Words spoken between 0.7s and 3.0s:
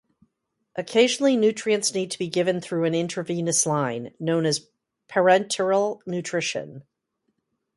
Occasionally nutrients need to be given through an